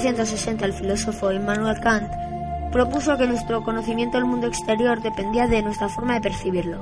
[0.00, 2.10] 1760 el filósofo Immanuel Kant
[2.72, 6.78] propuso que nuestro conocimiento del mundo exterior dependía de nuestra forma de percibirlo.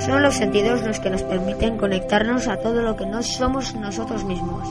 [0.00, 4.24] Son los sentidos los que nos permiten conectarnos a todo lo que no somos nosotros
[4.24, 4.68] mismos.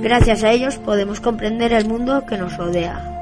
[0.00, 3.15] Gracias a ellos podemos comprender el mundo que nos rodea.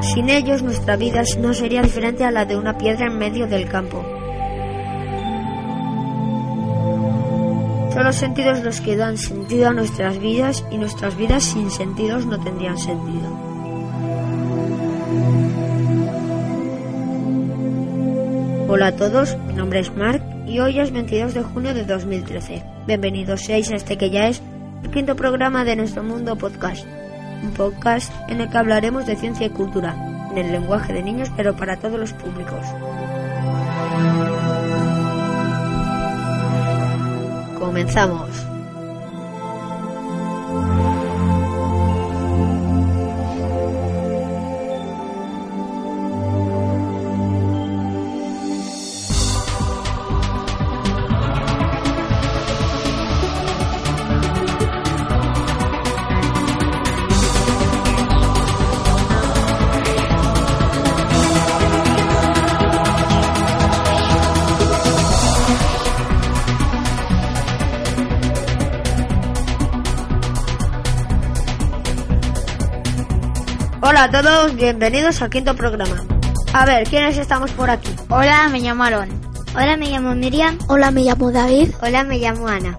[0.00, 3.68] Sin ellos nuestra vida no sería diferente a la de una piedra en medio del
[3.68, 4.04] campo.
[7.92, 12.26] Son los sentidos los que dan sentido a nuestras vidas y nuestras vidas sin sentidos
[12.26, 13.54] no tendrían sentido.
[18.68, 22.64] Hola a todos, mi nombre es Mark y hoy es 22 de junio de 2013.
[22.86, 24.42] Bienvenidos seáis a este que ya es
[24.82, 26.84] el quinto programa de nuestro mundo podcast
[27.44, 29.94] un podcast en el que hablaremos de ciencia y cultura,
[30.32, 32.66] en el lenguaje de niños pero para todos los públicos.
[37.58, 38.53] Comenzamos.
[73.86, 76.06] Hola a todos, bienvenidos al quinto programa.
[76.54, 77.90] A ver, ¿quiénes estamos por aquí?
[78.08, 79.10] Hola, me llamo Aaron.
[79.54, 80.56] Hola, me llamo Miriam.
[80.68, 81.68] Hola, me llamo David.
[81.82, 82.78] Hola, me llamo Ana.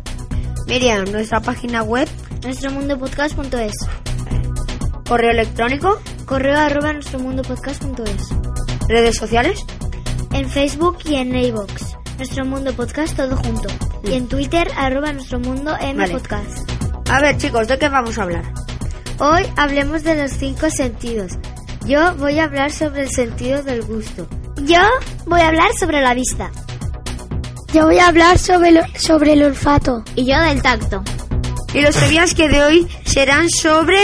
[0.65, 2.09] Miriam, nuestra página web.
[2.41, 3.73] Nuestromundopodcast.es.
[5.07, 6.01] Correo electrónico.
[6.25, 8.29] Correo arroba nuestromundopodcast.es.
[8.89, 9.63] Redes sociales.
[10.33, 11.97] En Facebook y en iVoox.
[12.17, 13.69] Nuestro Mundo Podcast todo junto.
[14.05, 16.13] Y en Twitter arroba nuestro mundo M Vale.
[16.13, 16.67] Podcast.
[17.11, 18.64] A ver chicos, ¿de qué vamos a hablar?
[19.19, 21.33] Hoy hablemos de los cinco sentidos.
[21.85, 24.27] Yo voy a hablar sobre el sentido del gusto.
[24.63, 24.81] Yo
[25.25, 26.51] voy a hablar sobre la vista.
[27.73, 30.03] Yo voy a hablar sobre, lo- sobre el olfato.
[30.15, 31.03] Y yo del tacto.
[31.73, 33.97] Y los temas que de hoy serán sobre...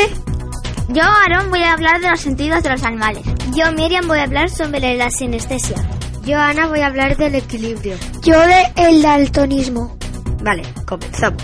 [0.90, 3.24] Yo, Aaron, voy a hablar de los sentidos de los animales.
[3.56, 5.78] Yo, Miriam, voy a hablar sobre la sinestesia.
[6.26, 7.96] Yo, Ana, voy a hablar del equilibrio.
[8.24, 9.98] Yo de el daltonismo.
[10.44, 11.42] Vale, comenzamos.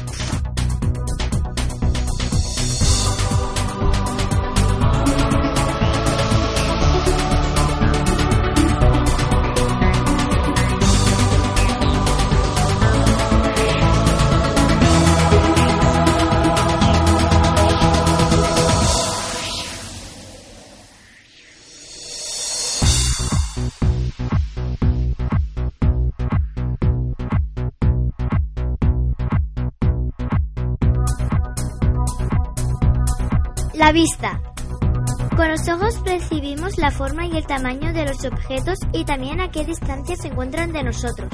[33.88, 34.42] La vista.
[35.38, 39.50] Con los ojos percibimos la forma y el tamaño de los objetos y también a
[39.50, 41.31] qué distancia se encuentran de nosotros.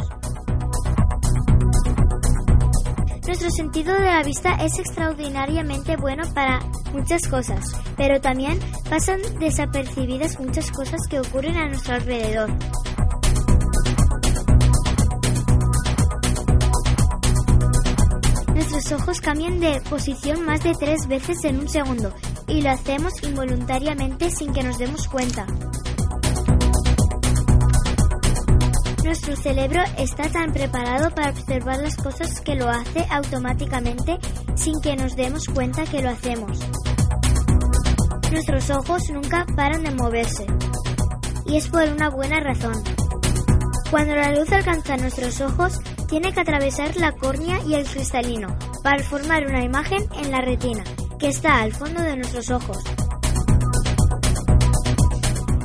[3.25, 6.59] Nuestro sentido de la vista es extraordinariamente bueno para
[6.93, 12.51] muchas cosas, pero también pasan desapercibidas muchas cosas que ocurren a nuestro alrededor.
[18.53, 22.13] Nuestros ojos cambian de posición más de tres veces en un segundo
[22.47, 25.45] y lo hacemos involuntariamente sin que nos demos cuenta.
[29.03, 34.17] Nuestro cerebro está tan preparado para observar las cosas que lo hace automáticamente
[34.55, 36.59] sin que nos demos cuenta que lo hacemos.
[38.31, 40.47] Nuestros ojos nunca paran de moverse.
[41.45, 42.81] Y es por una buena razón.
[43.91, 45.73] Cuando la luz alcanza nuestros ojos,
[46.07, 48.47] tiene que atravesar la córnea y el cristalino
[48.81, 50.83] para formar una imagen en la retina,
[51.23, 52.79] que está al fondo de nuestros ojos.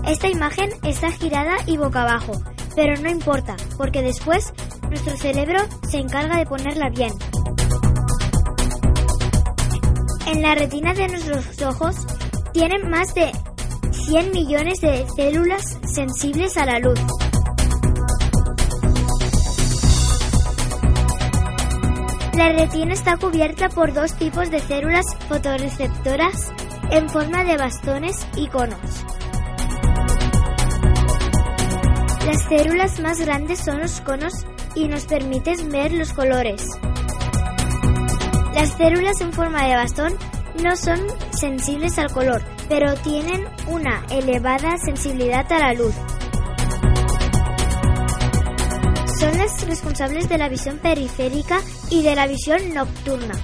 [0.07, 2.41] Esta imagen está girada y boca abajo,
[2.77, 4.53] pero no importa, porque después
[4.89, 5.59] nuestro cerebro
[5.91, 7.13] se encarga de ponerla bien.
[10.29, 11.97] En la retina de nuestros ojos
[12.53, 13.33] tienen más de
[13.91, 17.01] 100 millones de células sensibles a la luz.
[22.38, 26.52] La retina está cubierta por dos tipos de células fotorreceptoras
[26.93, 28.79] en forma de bastones y conos.
[32.25, 34.32] Las células más grandes son los conos
[34.76, 36.64] y nos permiten ver los colores.
[38.55, 40.12] Las células en forma de bastón
[40.62, 41.00] no son
[41.32, 45.94] sensibles al color, pero tienen una elevada sensibilidad a la luz.
[49.67, 51.61] Responsables de la visión periférica
[51.91, 53.35] y de la visión nocturna.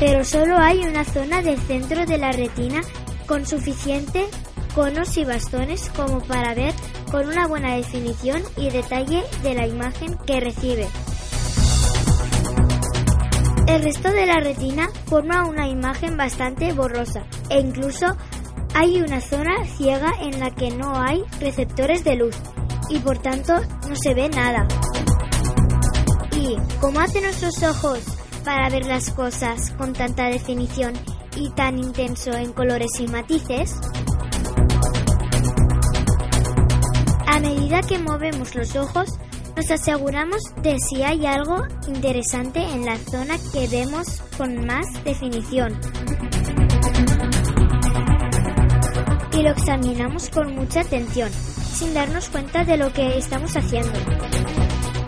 [0.00, 2.80] Pero solo hay una zona del centro de la retina
[3.26, 4.26] con suficiente
[4.74, 6.74] conos y bastones como para ver
[7.10, 10.88] con una buena definición y detalle de la imagen que recibe.
[13.68, 18.16] El resto de la retina forma una imagen bastante borrosa e incluso
[18.74, 22.36] hay una zona ciega en la que no hay receptores de luz
[22.92, 23.54] y por tanto
[23.88, 24.66] no se ve nada.
[26.36, 28.00] ¿Y cómo hacen nuestros ojos
[28.44, 30.92] para ver las cosas con tanta definición
[31.36, 33.80] y tan intenso en colores y matices?
[37.26, 39.08] A medida que movemos los ojos,
[39.56, 45.78] nos aseguramos de si hay algo interesante en la zona que vemos con más definición.
[49.32, 51.30] Y lo examinamos con mucha atención
[51.72, 53.92] sin darnos cuenta de lo que estamos haciendo.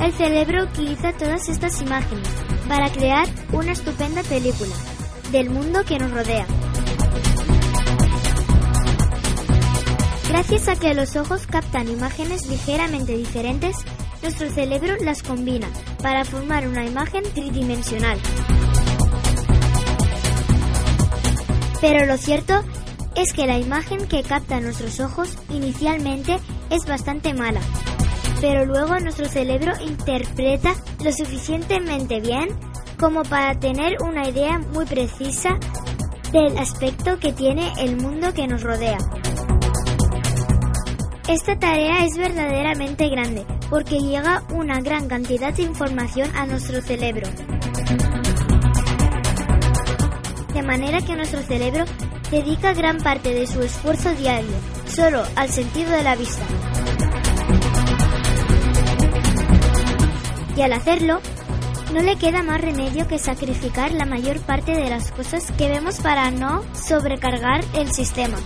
[0.00, 2.28] El cerebro utiliza todas estas imágenes
[2.68, 4.74] para crear una estupenda película
[5.30, 6.46] del mundo que nos rodea.
[10.28, 13.76] Gracias a que los ojos captan imágenes ligeramente diferentes,
[14.22, 15.68] nuestro cerebro las combina
[16.02, 18.18] para formar una imagen tridimensional.
[21.80, 22.64] Pero lo cierto
[23.14, 26.38] es que la imagen que captan nuestros ojos inicialmente
[26.70, 27.60] es bastante mala,
[28.40, 32.48] pero luego nuestro cerebro interpreta lo suficientemente bien
[32.98, 35.58] como para tener una idea muy precisa
[36.32, 38.98] del aspecto que tiene el mundo que nos rodea.
[41.28, 47.28] Esta tarea es verdaderamente grande porque llega una gran cantidad de información a nuestro cerebro.
[50.52, 51.84] De manera que nuestro cerebro
[52.30, 56.44] dedica gran parte de su esfuerzo diario solo al sentido de la vista.
[60.56, 61.20] Y al hacerlo,
[61.92, 65.98] no le queda más remedio que sacrificar la mayor parte de las cosas que vemos
[65.98, 68.36] para no sobrecargar el sistema.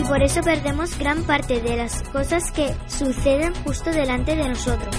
[0.00, 4.96] Y por eso perdemos gran parte de las cosas que suceden justo delante de nosotros.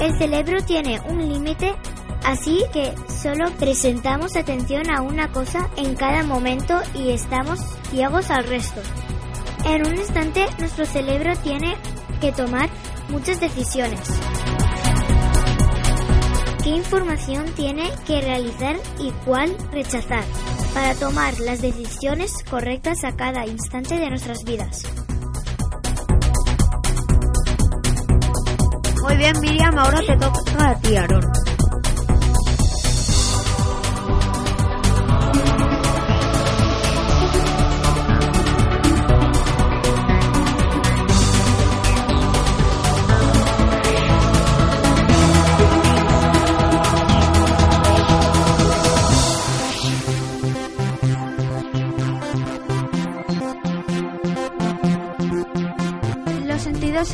[0.00, 1.76] El cerebro tiene un límite
[2.24, 7.60] Así que solo presentamos atención a una cosa en cada momento y estamos
[7.90, 8.80] ciegos al resto.
[9.66, 11.76] En un instante nuestro cerebro tiene
[12.20, 12.70] que tomar
[13.10, 14.00] muchas decisiones.
[16.62, 20.24] ¿Qué información tiene que realizar y cuál rechazar
[20.72, 24.82] para tomar las decisiones correctas a cada instante de nuestras vidas?
[29.02, 31.53] Muy bien, Miriam, ahora te toca a ti, Aaron.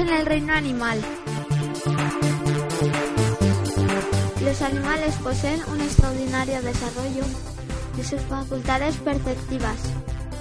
[0.00, 0.98] En el reino animal.
[4.42, 7.22] Los animales poseen un extraordinario desarrollo
[7.96, 9.76] de sus facultades perceptivas,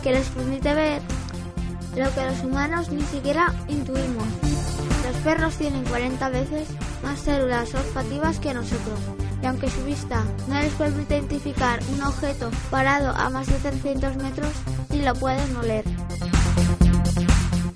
[0.02, 1.02] que les permite ver
[1.98, 4.28] lo que los humanos ni siquiera intuimos.
[5.06, 6.70] Los perros tienen 40 veces
[7.04, 9.00] más células olfativas que nosotros,
[9.44, 14.16] y aunque su vista no les permite identificar un objeto parado a más de 300
[14.18, 14.54] metros,
[14.90, 15.84] ni lo pueden oler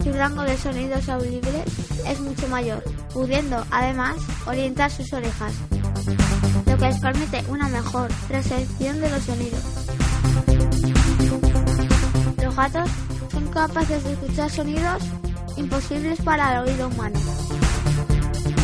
[0.03, 1.63] su rango de sonidos audibles
[2.05, 2.83] es mucho mayor,
[3.13, 5.53] pudiendo además orientar sus orejas,
[6.65, 9.63] lo que les permite una mejor recepción de los sonidos.
[12.43, 12.89] Los gatos
[13.31, 15.03] son capaces de escuchar sonidos
[15.55, 17.19] imposibles para el oído humano.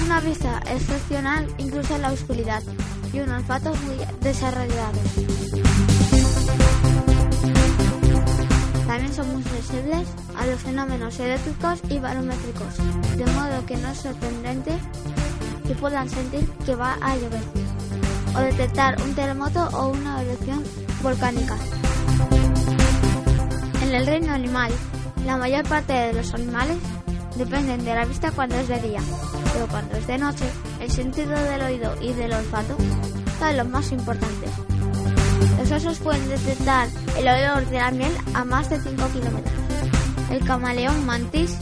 [0.06, 2.64] Una vista excepcional incluso en la oscuridad.
[3.12, 5.00] y un olfato muy desarrollado.
[8.90, 12.76] También son muy sensibles a los fenómenos eléctricos y barométricos,
[13.16, 14.72] de modo que no es sorprendente
[15.68, 17.44] que puedan sentir que va a llover
[18.36, 20.64] o detectar un terremoto o una erupción
[21.04, 21.56] volcánica.
[23.84, 24.72] En el reino animal,
[25.24, 26.80] la mayor parte de los animales
[27.36, 29.02] dependen de la vista cuando es de día,
[29.54, 30.46] pero cuando es de noche,
[30.80, 32.76] el sentido del oído y del olfato
[33.38, 34.69] son los más importantes.
[35.60, 39.54] Los osos pueden detectar el olor de la miel a más de 5 kilómetros.
[40.32, 41.56] El camaleón mantis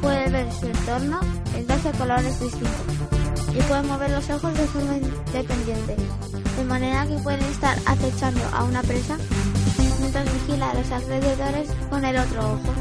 [0.00, 1.20] puede ver su entorno
[1.56, 2.70] en 12 colores distintos
[3.52, 5.96] y puede mover los ojos de forma independiente,
[6.56, 9.16] de manera que pueden estar acechando a una presa
[10.00, 12.74] mientras vigila a los alrededores con el otro ojo.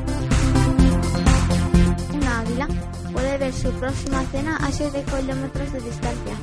[2.14, 2.68] Una águila
[3.12, 6.34] puede ver su próxima cena a 7 kilómetros de distancia.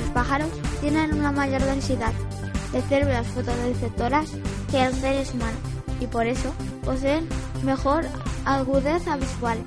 [0.00, 0.48] Los pájaros
[0.80, 2.12] tienen una mayor densidad
[2.74, 4.30] de células fotoreceptoras
[4.68, 5.60] que los seres humanos
[6.00, 6.52] y por eso
[6.84, 7.28] poseen
[7.62, 8.04] mejor
[8.44, 9.58] agudeza visual.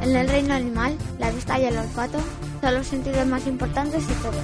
[0.00, 2.18] En el reino animal, la vista y el olfato
[2.60, 4.36] son los sentidos más importantes de todos.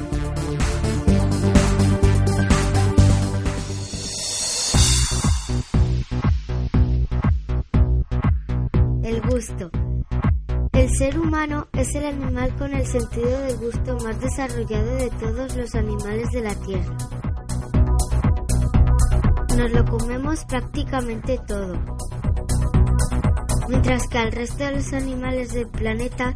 [9.04, 9.70] El gusto.
[10.72, 15.56] El ser humano es el animal con el sentido del gusto más desarrollado de todos
[15.56, 16.96] los animales de la Tierra.
[19.56, 21.78] Nos lo comemos prácticamente todo.
[23.68, 26.34] Mientras que al resto de los animales del planeta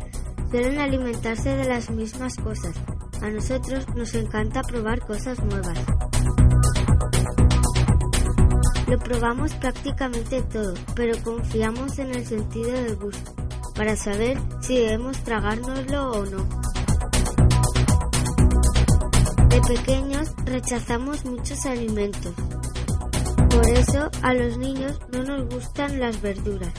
[0.51, 2.75] suelen alimentarse de las mismas cosas.
[3.23, 5.79] A nosotros nos encanta probar cosas nuevas.
[8.89, 13.35] Lo probamos prácticamente todo, pero confiamos en el sentido del gusto
[13.77, 16.49] para saber si debemos tragárnoslo o no.
[19.49, 22.35] De pequeños rechazamos muchos alimentos.
[23.51, 26.73] Por eso a los niños no nos gustan las verduras.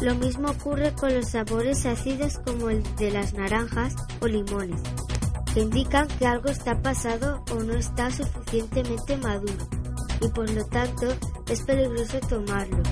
[0.00, 4.80] Lo, mismo ocurre con los sabores ácidos como el de las naranjas o limones,
[5.52, 9.64] que indican que algo está pasado o no está suficientemente maduro
[10.20, 11.06] y por lo tanto
[11.48, 12.82] es peligroso tomarlo.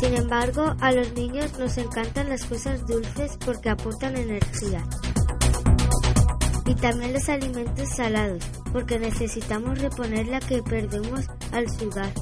[0.00, 4.82] Sin embargo, a los niños nos encantan las cosas dulces porque aportan energía.
[6.66, 12.12] Y también los alimentos salados, porque necesitamos reponer la que perdemos al sudar.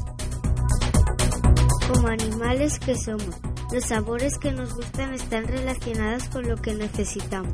[1.93, 3.37] Como animales que somos,
[3.73, 7.53] los sabores que nos gustan están relacionados con lo que necesitamos.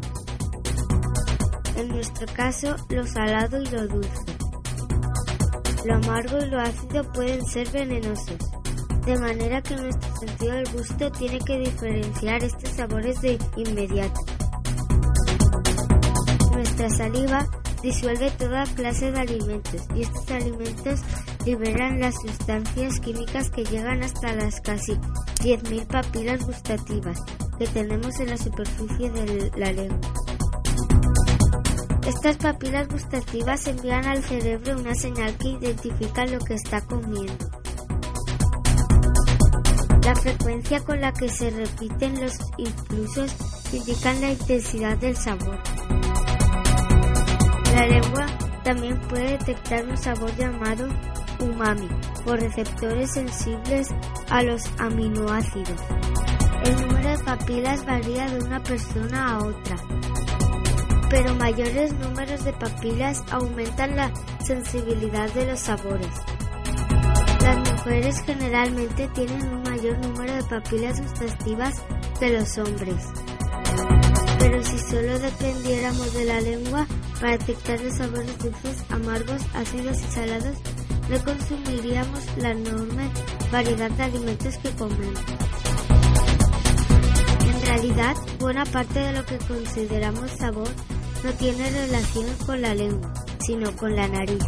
[1.76, 4.22] En nuestro caso, lo salado y lo dulce.
[5.84, 8.38] Lo amargo y lo ácido pueden ser venenosos,
[9.04, 14.20] de manera que nuestro sentido del gusto tiene que diferenciar estos sabores de inmediato.
[16.52, 17.48] Nuestra saliva
[17.82, 21.00] disuelve toda clase de alimentos y estos alimentos
[21.44, 24.92] liberan las sustancias químicas que llegan hasta las casi
[25.40, 27.18] 10.000 papilas gustativas
[27.58, 30.12] que tenemos en la superficie de la lengua.
[32.06, 37.34] Estas papilas gustativas envían al cerebro una señal que identifica lo que está comiendo.
[40.04, 43.34] La frecuencia con la que se repiten los impulsos
[43.72, 45.58] indican la intensidad del sabor.
[47.72, 48.26] La lengua
[48.62, 50.88] también puede detectar un sabor llamado
[51.40, 51.88] umami
[52.24, 53.88] por receptores sensibles
[54.30, 55.80] a los aminoácidos.
[56.64, 59.76] El número de papilas varía de una persona a otra,
[61.10, 64.12] pero mayores números de papilas aumentan la
[64.44, 66.12] sensibilidad de los sabores.
[67.42, 71.74] Las mujeres generalmente tienen un mayor número de papilas gustativas
[72.20, 73.04] que los hombres.
[74.38, 76.86] Pero si solo dependiéramos de la lengua
[77.22, 80.58] para detectar los sabores dulces, amargos, ácidos y salados,
[81.08, 83.08] no consumiríamos la enorme
[83.52, 85.20] variedad de alimentos que comemos.
[87.46, 90.68] En realidad, buena parte de lo que consideramos sabor
[91.22, 94.42] no tiene relación con la lengua, sino con la nariz.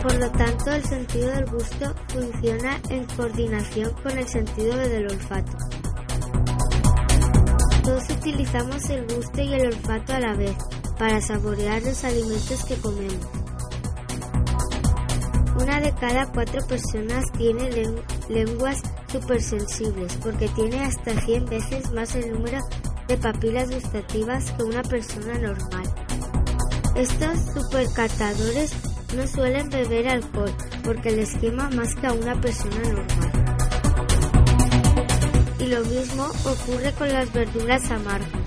[0.00, 5.50] Por lo tanto, el sentido del gusto funciona en coordinación con el sentido del olfato.
[7.82, 10.56] Todos utilizamos el gusto y el olfato a la vez
[10.98, 13.26] para saborear los alimentos que comemos.
[15.60, 17.70] Una de cada cuatro personas tiene
[18.28, 22.58] lenguas supersensibles porque tiene hasta 100 veces más el número
[23.08, 25.94] de papilas gustativas que una persona normal.
[26.94, 28.72] Estos supercatadores
[29.16, 33.32] no suelen beber alcohol porque les quema más que a una persona normal.
[35.58, 38.45] Y lo mismo ocurre con las verduras amargas.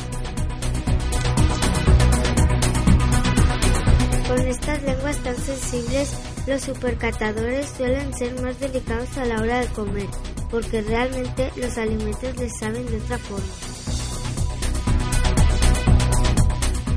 [4.30, 6.14] Con estas lenguas tan sensibles,
[6.46, 10.06] los supercatadores suelen ser más delicados a la hora de comer,
[10.52, 13.48] porque realmente los alimentos les saben de otra forma.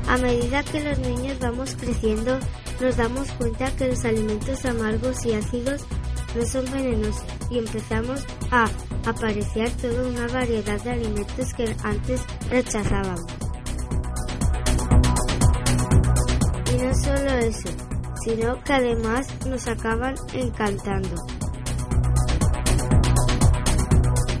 [0.09, 2.37] A medida que los niños vamos creciendo,
[2.79, 5.81] nos damos cuenta que los alimentos amargos y ácidos
[6.35, 8.69] no son venenosos y empezamos a
[9.07, 12.21] apreciar toda una variedad de alimentos que antes
[12.51, 13.42] rechazábamos.
[16.93, 17.69] No solo eso,
[18.23, 21.15] sino que además nos acaban encantando.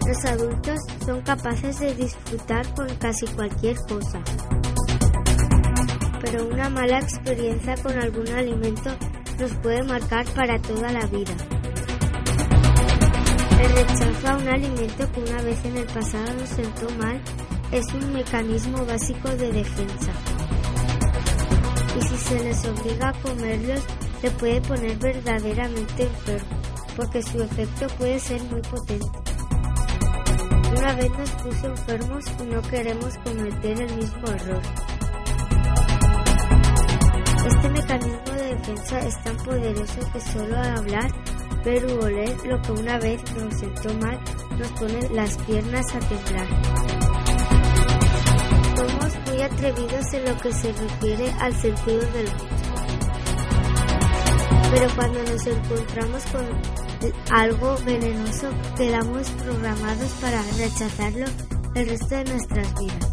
[0.07, 4.21] Los adultos son capaces de disfrutar con casi cualquier cosa,
[6.21, 8.91] pero una mala experiencia con algún alimento
[9.39, 11.33] nos puede marcar para toda la vida.
[13.61, 17.19] El rechazo a un alimento que una vez en el pasado nos sentó mal
[17.71, 20.11] es un mecanismo básico de defensa.
[21.97, 23.81] Y si se les obliga a comerlos,
[24.21, 26.57] se puede poner verdaderamente enfermo,
[26.95, 29.19] porque su efecto puede ser muy potente.
[30.77, 34.61] Una vez nos puso enfermos y no queremos cometer el mismo error.
[37.45, 41.11] Este mecanismo de defensa es tan poderoso que solo al hablar
[41.63, 44.19] ver u oler lo que una vez nos sentó mal
[44.57, 47.12] nos pone las piernas a temblar.
[48.75, 52.73] Somos muy atrevidos en lo que se refiere al sentido del gusto.
[54.71, 56.83] Pero cuando nos encontramos con
[57.31, 61.25] algo venenoso, quedamos programados para rechazarlo
[61.75, 63.11] el resto de nuestras vidas.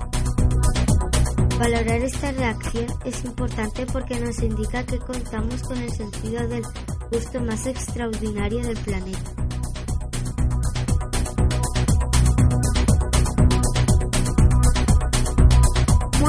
[1.58, 6.62] Valorar esta reacción es importante porque nos indica que contamos con el sentido del
[7.12, 9.39] gusto más extraordinario del planeta.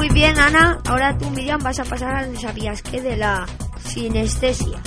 [0.02, 0.80] Muy bien, Ana.
[0.86, 3.46] Ahora tú, Miriam, vas a pasar al sabías que de la
[3.84, 4.80] sinestesia.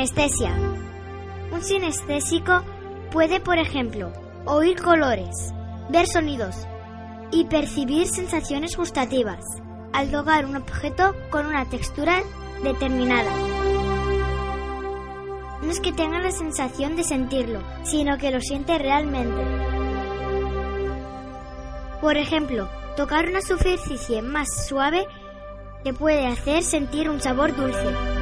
[0.00, 0.56] Sinestesia.
[1.52, 2.62] Un sinestésico
[3.12, 4.10] puede, por ejemplo,
[4.46, 5.52] oír colores,
[5.90, 6.66] ver sonidos
[7.30, 9.44] y percibir sensaciones gustativas
[9.92, 12.22] al tocar un objeto con una textura
[12.62, 13.30] determinada.
[15.62, 19.42] No es que tenga la sensación de sentirlo, sino que lo siente realmente.
[22.00, 25.06] Por ejemplo, tocar una superficie más suave
[25.84, 28.19] le puede hacer sentir un sabor dulce.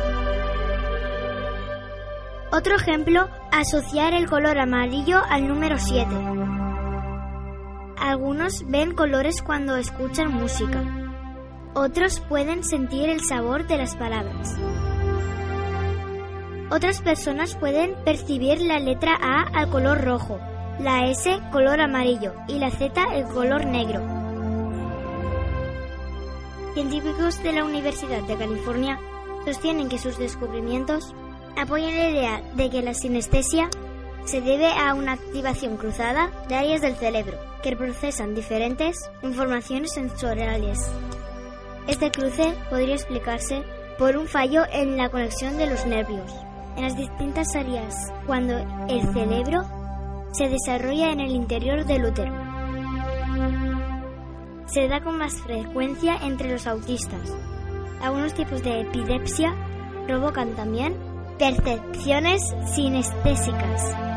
[2.59, 6.09] Otro ejemplo, asociar el color amarillo al número 7.
[7.97, 10.83] Algunos ven colores cuando escuchan música.
[11.75, 14.57] Otros pueden sentir el sabor de las palabras.
[16.69, 20.41] Otras personas pueden percibir la letra A al color rojo,
[20.81, 24.03] la S color amarillo y la Z el color negro.
[26.75, 28.99] Científicos de la Universidad de California
[29.45, 31.15] sostienen que sus descubrimientos
[31.57, 33.69] apoyan la idea de que la sinestesia
[34.25, 40.79] se debe a una activación cruzada de áreas del cerebro que procesan diferentes informaciones sensoriales.
[41.87, 43.63] Este cruce podría explicarse
[43.99, 46.31] por un fallo en la conexión de los nervios
[46.79, 48.57] en las distintas áreas cuando
[48.89, 49.65] el cerebro
[50.33, 52.33] se desarrolla en el interior del útero.
[54.67, 57.35] Se da con más frecuencia entre los autistas.
[58.01, 59.53] Algunos tipos de epilepsia
[60.07, 60.95] provocan también
[61.39, 62.43] percepciones
[62.75, 64.08] sinestésicas.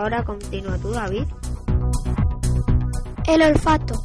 [0.00, 1.24] Ahora continúa tú, David.
[3.26, 4.02] El olfato.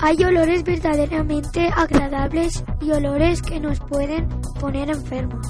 [0.00, 5.46] Hay olores verdaderamente agradables y olores que nos pueden poner enfermos.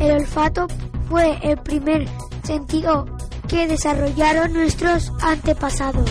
[0.00, 0.66] El olfato
[1.08, 2.08] fue el primer
[2.42, 3.06] sentido
[3.46, 6.10] que desarrollaron nuestros antepasados.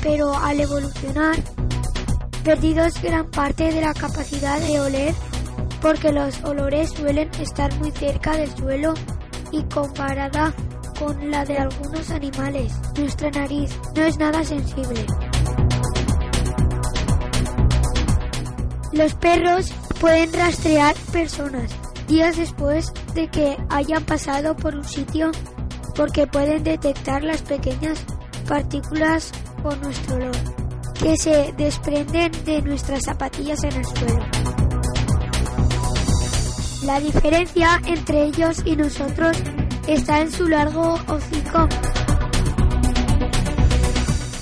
[0.00, 1.42] Pero al evolucionar,
[2.44, 5.14] perdidos gran parte de la capacidad de oler
[5.80, 8.94] porque los olores suelen estar muy cerca del suelo
[9.52, 10.52] y comparada
[10.98, 15.06] con la de algunos animales, nuestra nariz no es nada sensible.
[18.92, 21.70] Los perros pueden rastrear personas
[22.06, 25.30] días después de que hayan pasado por un sitio
[25.94, 28.04] porque pueden detectar las pequeñas
[28.48, 29.30] partículas
[29.62, 30.36] con nuestro olor
[31.00, 34.39] que se desprenden de nuestras zapatillas en el suelo.
[36.90, 39.36] La diferencia entre ellos y nosotros
[39.86, 41.68] está en su largo hocico.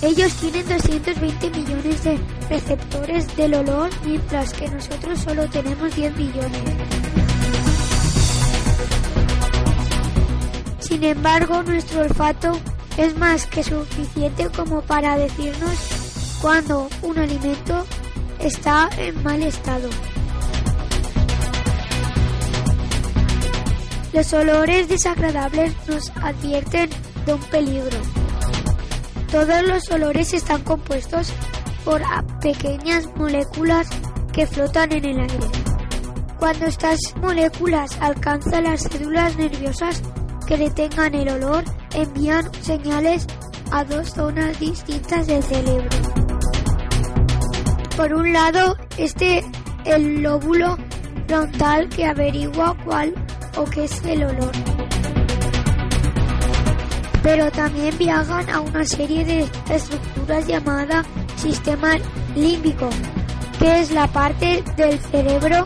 [0.00, 6.62] Ellos tienen 220 millones de receptores del olor, mientras que nosotros solo tenemos 10 millones.
[10.80, 12.58] Sin embargo, nuestro olfato
[12.96, 17.84] es más que suficiente como para decirnos cuando un alimento
[18.40, 19.90] está en mal estado.
[24.12, 26.88] Los olores desagradables nos advierten
[27.26, 27.98] de un peligro.
[29.30, 31.30] Todos los olores están compuestos
[31.84, 32.00] por
[32.40, 33.88] pequeñas moléculas
[34.32, 35.46] que flotan en el aire.
[36.38, 40.02] Cuando estas moléculas alcanzan las células nerviosas
[40.46, 43.26] que detengan el olor, envían señales
[43.70, 45.88] a dos zonas distintas del cerebro.
[47.96, 49.44] Por un lado, este
[49.84, 50.78] el lóbulo
[51.26, 53.12] frontal que averigua cuál
[53.56, 54.52] o qué es el olor.
[57.22, 61.04] Pero también viajan a una serie de estructuras llamada
[61.36, 61.96] sistema
[62.34, 62.88] límbico,
[63.58, 65.64] que es la parte del cerebro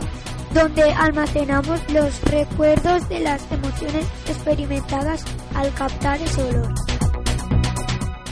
[0.53, 6.73] donde almacenamos los recuerdos de las emociones experimentadas al captar ese olor.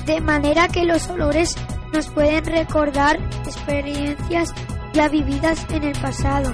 [0.06, 1.56] De manera que los olores
[1.94, 4.54] nos pueden recordar experiencias
[4.94, 6.54] ya vividas en el pasado.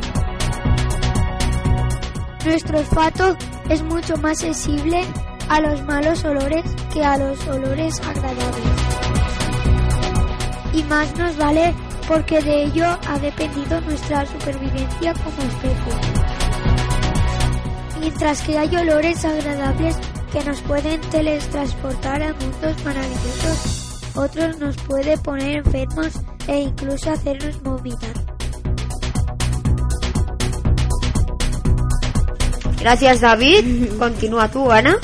[2.48, 3.36] Nuestro olfato
[3.68, 5.04] es mucho más sensible
[5.50, 8.64] a los malos olores que a los olores agradables.
[10.74, 11.74] Y más nos vale
[12.08, 15.94] porque de ello ha dependido nuestra supervivencia como especie.
[18.00, 19.98] Mientras que hay olores agradables
[20.32, 26.14] que nos pueden teletransportar a mundos maravillosos, otros nos puede poner enfermos
[26.48, 28.27] e incluso hacernos vomitar.
[32.88, 33.90] Gracias David.
[34.00, 34.98] Continúa tú, Ana.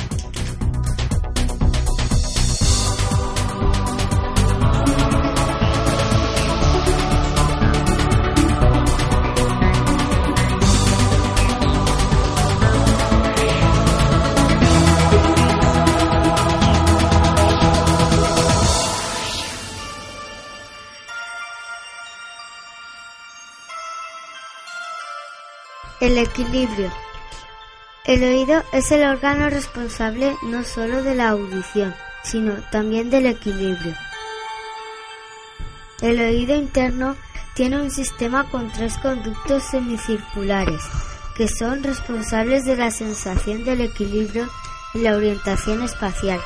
[25.99, 26.89] El equilibrio.
[28.05, 33.95] El oído es el órgano responsable no solo de la audición, sino también del equilibrio.
[36.01, 37.15] El oído interno
[37.53, 40.81] tiene un sistema con tres conductos semicirculares,
[41.37, 44.49] que son responsables de la sensación del equilibrio
[44.93, 46.41] y la orientación espacial.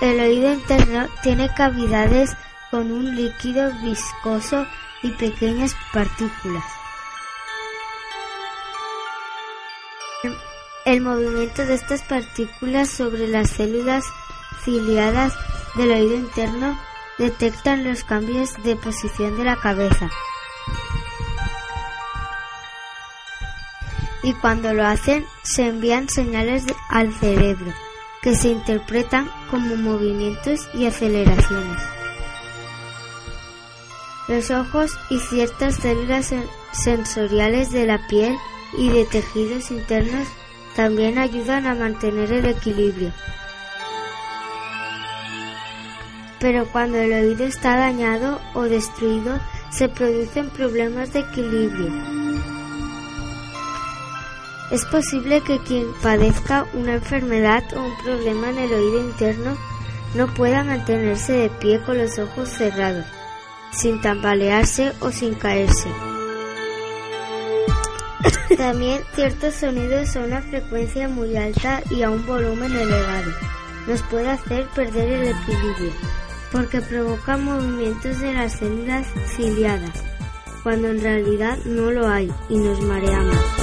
[0.00, 2.32] El oído interno tiene cavidades
[2.72, 4.66] con un líquido viscoso
[5.04, 6.64] y pequeñas partículas.
[10.84, 14.04] El movimiento de estas partículas sobre las células
[14.64, 15.32] ciliadas
[15.76, 16.76] del oído interno
[17.18, 20.10] detectan los cambios de posición de la cabeza.
[24.24, 27.72] Y cuando lo hacen, se envían señales al cerebro,
[28.20, 31.80] que se interpretan como movimientos y aceleraciones.
[34.26, 36.34] Los ojos y ciertas células
[36.72, 38.36] sensoriales de la piel
[38.78, 40.26] y de tejidos internos
[40.76, 43.12] también ayudan a mantener el equilibrio.
[46.40, 49.38] Pero cuando el oído está dañado o destruido,
[49.70, 51.92] se producen problemas de equilibrio.
[54.70, 59.56] Es posible que quien padezca una enfermedad o un problema en el oído interno
[60.14, 63.04] no pueda mantenerse de pie con los ojos cerrados,
[63.72, 65.88] sin tambalearse o sin caerse.
[68.56, 73.32] También ciertos sonidos a una frecuencia muy alta y a un volumen elevado
[73.86, 75.92] nos puede hacer perder el equilibrio
[76.52, 80.02] porque provoca movimientos de las células ciliadas
[80.62, 83.61] cuando en realidad no lo hay y nos mareamos.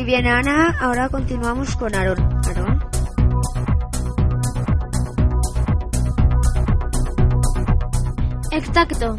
[0.00, 0.74] Muy bien, Ana.
[0.80, 2.18] Ahora continuamos con Aaron.
[2.46, 2.80] Aaron.
[8.50, 9.14] El tacto.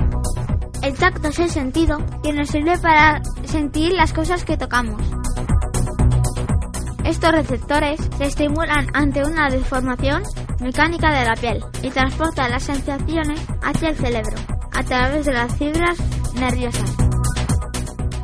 [0.82, 5.00] El tacto es el sentido que nos sirve para sentir las cosas que tocamos.
[7.06, 10.24] Estos receptores se estimulan ante una deformación
[10.62, 14.36] mecánica de la piel y transportan las sensaciones hacia el cerebro
[14.72, 16.00] a través de las fibras
[16.34, 16.96] nerviosas.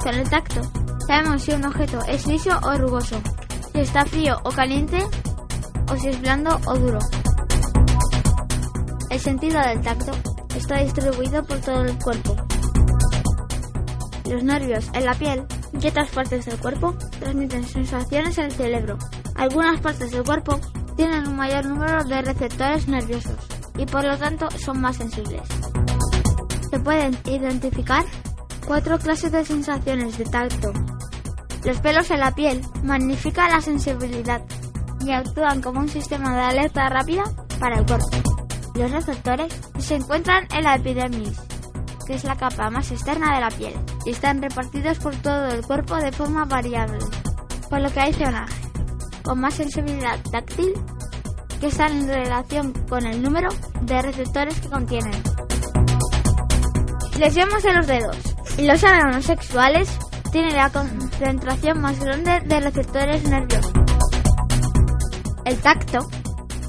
[0.02, 0.77] Con el tacto
[1.08, 3.20] sabemos si un objeto es liso o rugoso,
[3.74, 5.04] si está frío o caliente
[5.89, 7.00] o si es blando o duro.
[9.10, 10.12] El sentido del tacto
[10.56, 12.36] está distribuido por todo el cuerpo.
[14.30, 15.46] Los nervios en la piel
[15.82, 18.98] y otras partes del cuerpo transmiten sensaciones en el cerebro.
[19.36, 20.60] Algunas partes del cuerpo
[20.98, 23.38] tienen un mayor número de receptores nerviosos
[23.78, 25.48] y por lo tanto son más sensibles.
[26.70, 28.04] Se pueden identificar
[28.65, 30.74] cuatro clases de sensaciones de tacto.
[31.67, 34.41] Los pelos en la piel magnifican la sensibilidad
[35.01, 37.23] y actúan como un sistema de alerta rápida
[37.60, 38.08] para el cuerpo.
[38.73, 41.38] Los receptores se encuentran en la epidermis,
[42.06, 43.73] que es la capa más externa de la piel,
[44.06, 46.99] y están repartidos por todo el cuerpo de forma variable,
[47.69, 48.49] por lo que hay zonas
[49.23, 50.71] con más sensibilidad táctil
[51.60, 53.49] que están en relación con el número
[53.82, 55.21] de receptores que contienen.
[57.19, 58.17] Lesiones de los dedos
[58.58, 59.99] y los órganos sexuales
[60.32, 63.72] tienen la concentración más grande de receptores nerviosos.
[65.46, 66.00] El tacto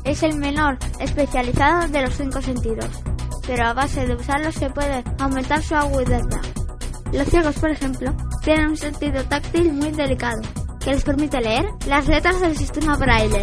[0.04, 2.88] es el menor especializado de los cinco sentidos,
[3.46, 6.40] pero a base de usarlos se puede aumentar su agudeza.
[7.12, 10.40] Los ciegos, por ejemplo, tienen un sentido táctil muy delicado,
[10.80, 13.42] que les permite leer las letras del sistema braille.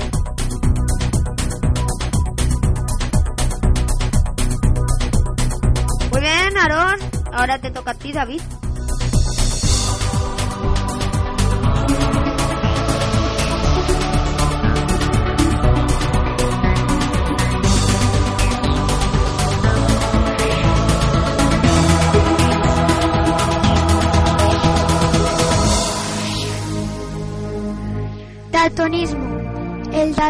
[6.11, 6.99] Muy bien, Aarón.
[7.33, 8.41] Ahora te toca a ti, David.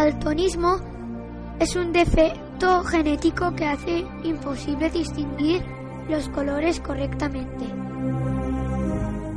[0.06, 0.76] Daltonismo
[1.58, 5.64] es un defecto genético que hace imposible distinguir
[6.08, 7.66] los colores correctamente.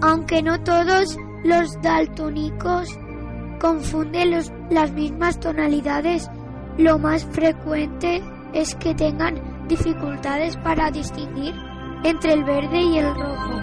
[0.01, 2.95] Aunque no todos los daltónicos
[3.59, 4.29] confunden
[4.69, 6.29] las mismas tonalidades,
[6.77, 8.21] lo más frecuente
[8.53, 11.55] es que tengan dificultades para distinguir
[12.03, 13.53] entre el verde y el rojo.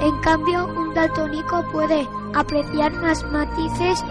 [0.00, 4.04] En cambio, un daltónico puede apreciar más matices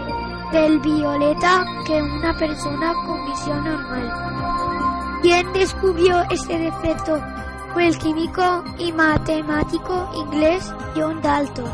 [0.52, 5.18] del violeta que una persona con visión normal.
[5.22, 7.20] ¿Quién descubrió este defecto?
[7.72, 11.70] Fue el químico y matemático inglés John Dalton.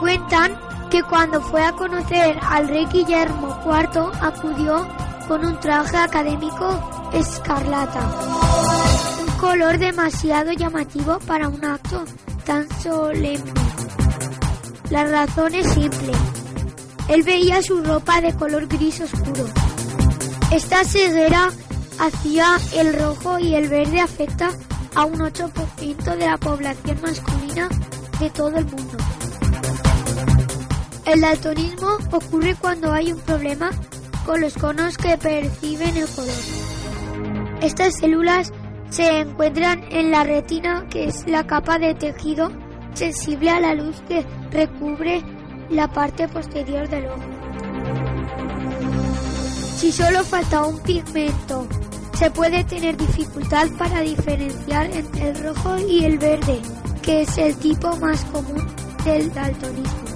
[0.00, 0.58] Cuentan
[0.90, 4.86] que cuando fue a conocer al rey Guillermo IV acudió
[5.28, 8.00] con un traje académico escarlata,
[9.20, 12.04] un color demasiado llamativo para un acto
[12.44, 13.52] tan solemne.
[14.90, 16.12] La razón es simple.
[17.08, 19.46] Él veía su ropa de color gris oscuro.
[20.50, 21.50] Esta ceguera
[21.98, 24.50] hacia el rojo y el verde afecta
[24.94, 27.68] a un 8% de la población masculina
[28.18, 28.96] de todo el mundo.
[31.04, 33.70] El daltonismo ocurre cuando hay un problema
[34.24, 36.34] con los conos que perciben el color.
[37.62, 38.52] Estas células
[38.90, 42.50] se encuentran en la retina, que es la capa de tejido
[42.94, 45.22] sensible a la luz que recubre
[45.70, 47.22] la parte posterior del ojo.
[49.76, 51.66] Si solo falta un pigmento,
[52.18, 56.60] se puede tener dificultad para diferenciar entre el rojo y el verde,
[57.02, 58.66] que es el tipo más común
[59.04, 60.06] del daltonismo.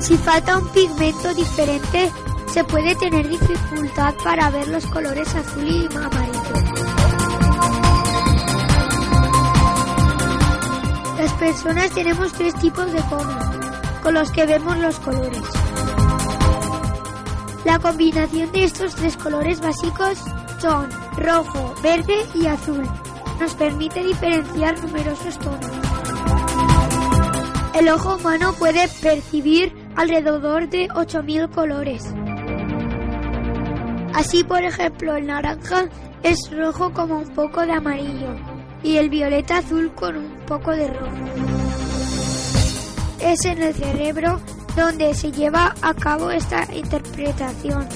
[0.00, 2.10] Si falta un pigmento diferente,
[2.52, 6.35] se puede tener dificultad para ver los colores azul y amarillo.
[11.26, 13.44] Las personas tenemos tres tipos de conos
[14.00, 15.42] con los que vemos los colores.
[17.64, 20.18] La combinación de estos tres colores básicos
[20.60, 22.88] son rojo, verde y azul.
[23.40, 25.66] Nos permite diferenciar numerosos tonos.
[27.74, 32.04] El ojo humano puede percibir alrededor de 8.000 colores.
[34.14, 35.88] Así, por ejemplo, el naranja
[36.22, 40.88] es rojo como un poco de amarillo y el violeta azul con un poco de
[40.88, 41.16] rojo.
[43.20, 44.40] Es en el cerebro
[44.76, 47.88] donde se lleva a cabo esta interpretación.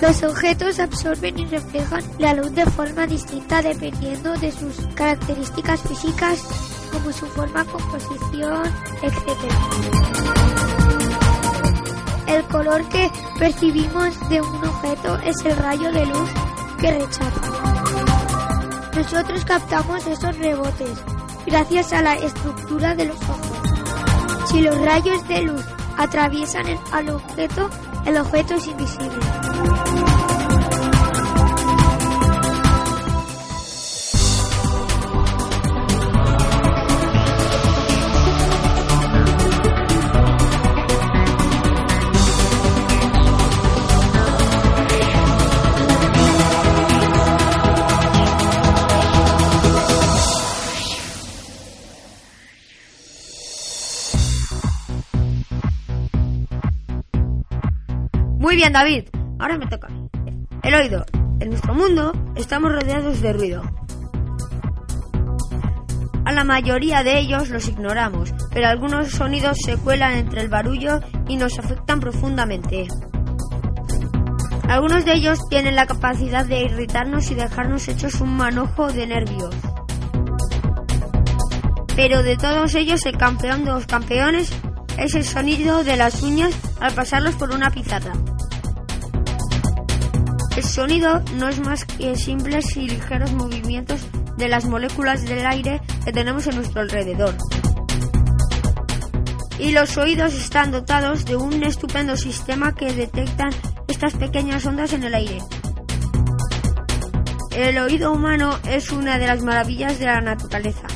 [0.00, 6.42] Los objetos absorben y reflejan la luz de forma distinta dependiendo de sus características físicas
[6.90, 8.62] como su forma, composición,
[9.02, 9.28] etc.
[12.26, 16.30] El color que percibimos de un objeto es el rayo de luz
[16.80, 17.79] que rechaza.
[18.94, 20.98] Nosotros captamos esos rebotes
[21.46, 24.48] gracias a la estructura de los ojos.
[24.50, 25.64] Si los rayos de luz
[25.96, 27.70] atraviesan el, al objeto,
[28.06, 30.09] el objeto es invisible.
[58.72, 59.08] David.
[59.38, 59.88] Ahora me toca.
[60.62, 61.04] El oído.
[61.40, 63.62] En nuestro mundo estamos rodeados de ruido.
[66.24, 71.00] A la mayoría de ellos los ignoramos, pero algunos sonidos se cuelan entre el barullo
[71.26, 72.86] y nos afectan profundamente.
[74.68, 79.54] Algunos de ellos tienen la capacidad de irritarnos y dejarnos hechos un manojo de nervios.
[81.96, 84.52] Pero de todos ellos el campeón de los campeones
[84.98, 88.12] es el sonido de las uñas al pasarlos por una pizarra.
[90.60, 93.98] El sonido no es más que simples y ligeros movimientos
[94.36, 97.34] de las moléculas del aire que tenemos en nuestro alrededor.
[99.58, 103.52] Y los oídos están dotados de un estupendo sistema que detectan
[103.88, 105.38] estas pequeñas ondas en el aire.
[107.52, 110.86] El oído humano es una de las maravillas de la naturaleza.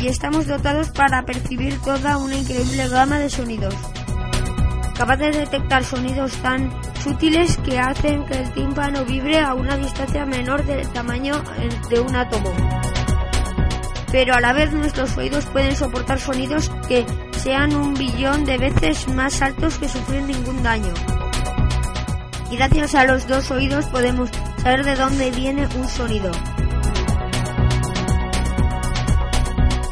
[0.00, 3.74] Y estamos dotados para percibir toda una increíble gama de sonidos
[4.94, 6.70] capaz de detectar sonidos tan
[7.04, 11.34] sutiles que hacen que el tímpano vibre a una distancia menor del tamaño
[11.90, 12.50] de un átomo.
[14.10, 17.04] Pero a la vez nuestros oídos pueden soportar sonidos que
[17.36, 20.94] sean un billón de veces más altos que sufrir ningún daño.
[22.50, 24.30] Y gracias a los dos oídos podemos
[24.62, 26.30] saber de dónde viene un sonido.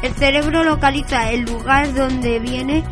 [0.01, 2.83] El cerebro localiza el lugar donde viene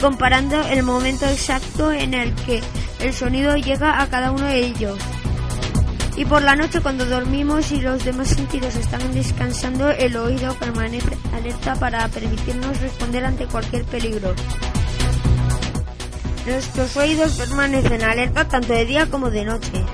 [0.00, 2.62] comparando el momento exacto en el que
[3.00, 4.98] el sonido llega a cada uno de ellos.
[6.16, 11.16] Y por la noche cuando dormimos y los demás sentidos están descansando, el oído permanece
[11.34, 14.34] alerta para permitirnos responder ante cualquier peligro.
[16.46, 19.84] Nuestros oídos permanecen alerta tanto de día como de noche.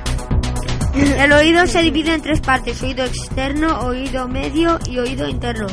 [0.95, 5.67] El oído se divide en tres partes, oído externo, oído medio y oído interno.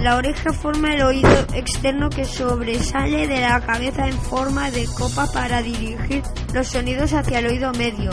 [0.00, 5.26] La oreja forma el oído externo que sobresale de la cabeza en forma de copa
[5.30, 6.22] para dirigir
[6.54, 8.10] los sonidos hacia el oído medio.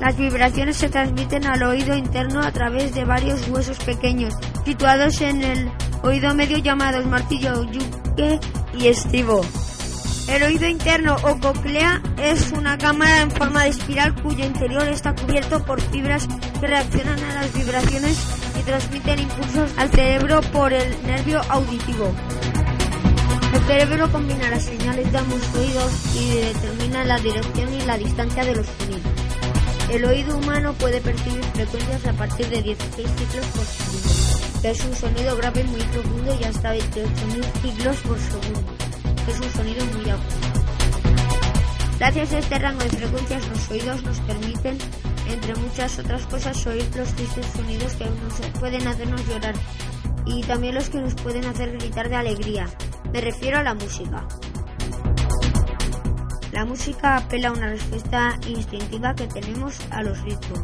[0.00, 5.42] Las vibraciones se transmiten al oído interno a través de varios huesos pequeños, situados en
[5.44, 5.70] el
[6.02, 8.40] oído medio llamados martillo, yuque
[8.76, 9.40] y estivo.
[10.28, 15.14] El oído interno o coclea es una cámara en forma de espiral cuyo interior está
[15.14, 16.26] cubierto por fibras
[16.60, 22.14] que reaccionan a las vibraciones y transmiten impulsos al cerebro por el nervio auditivo.
[23.54, 28.44] El cerebro combina las señales de ambos oídos y determina la dirección y la distancia
[28.44, 29.12] de los sonidos.
[29.90, 34.84] El oído humano puede percibir frecuencias a partir de 16 ciclos por segundo, que es
[34.84, 38.76] un sonido grave muy profundo y hasta 28.000 ciclos por segundo
[39.28, 40.24] es un sonido muy agudo.
[41.98, 44.78] Gracias a este rango de frecuencias los oídos nos permiten,
[45.36, 49.54] entre muchas otras cosas, oír los tristes sonidos que nos pueden hacernos llorar
[50.24, 52.66] y también los que nos pueden hacer gritar de alegría.
[53.12, 54.26] Me refiero a la música.
[56.52, 60.60] La música apela a una respuesta instintiva que tenemos a los ritmos.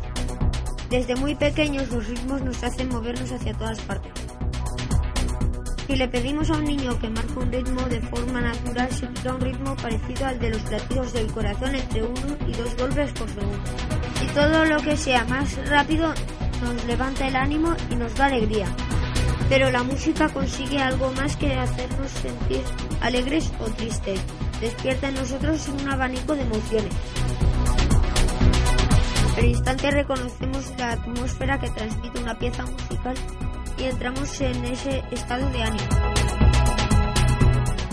[0.89, 4.13] Desde muy pequeños los ritmos nos hacen movernos hacia todas partes.
[5.87, 9.41] Si le pedimos a un niño que marque un ritmo de forma natural, seguirá un
[9.43, 12.15] ritmo parecido al de los latidos del corazón entre 1
[12.49, 14.02] y 2 golpes por segundo.
[14.23, 16.15] Y todo lo que sea más rápido
[16.63, 18.67] nos levanta el ánimo y nos da alegría.
[19.49, 22.63] Pero la música consigue algo más que hacernos sentir
[23.01, 24.21] alegres o tristes.
[24.61, 26.95] Despierta en nosotros un abanico de emociones.
[29.37, 33.15] Al instante reconocemos la atmósfera que transmite una pieza musical
[33.79, 35.89] y entramos en ese estado de ánimo.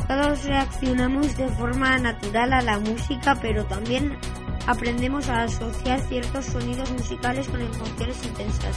[0.07, 4.17] Todos reaccionamos de forma natural a la música, pero también
[4.69, 8.75] aprendemos a asociar ciertos sonidos musicales con emociones intensas.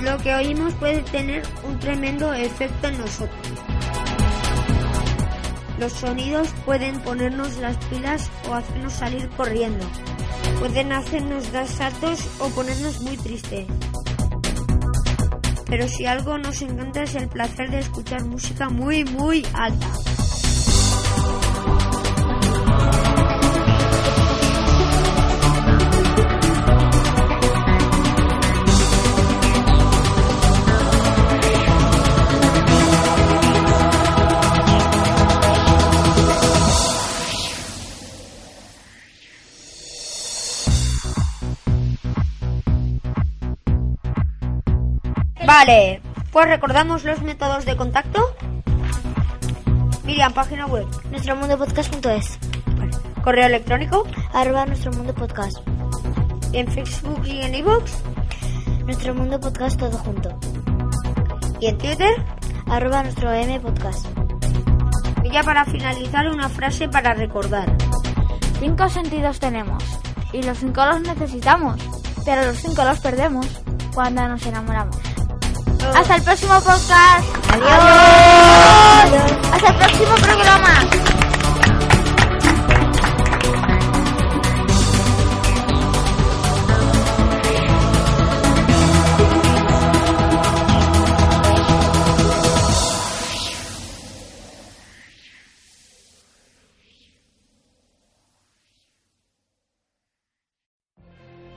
[0.00, 3.46] Lo que oímos puede tener un tremendo efecto en nosotros.
[5.80, 9.84] Los sonidos pueden ponernos las pilas o hacernos salir corriendo.
[10.60, 13.66] pueden hacernos dar saltos o ponernos muy tristes.
[15.66, 19.88] Pero si algo nos encanta es el placer de escuchar música muy, muy alta.
[45.52, 48.36] Vale, pues recordamos los métodos de contacto.
[50.04, 50.86] Miriam, página web.
[51.10, 52.38] Nuestro mundo podcast.es.
[53.24, 54.06] Correo electrónico.
[54.32, 55.58] Arroba nuestro mundo podcast.
[56.52, 57.90] En Facebook y en iVoox.
[58.84, 60.38] Nuestro mundo podcast todo junto.
[61.58, 62.24] Y en Twitter.
[62.68, 64.06] Arroba nuestro M podcast.
[65.24, 67.76] Y ya para finalizar una frase para recordar.
[68.60, 69.82] Cinco sentidos tenemos
[70.32, 71.80] y los cinco los necesitamos,
[72.24, 73.48] pero los cinco los perdemos
[73.92, 75.09] cuando nos enamoramos.
[75.94, 77.24] Hasta el próximo podcast.
[77.52, 79.32] Adiós.
[79.52, 81.10] Hasta el próximo programa.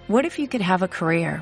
[0.07, 1.41] What if you could have a career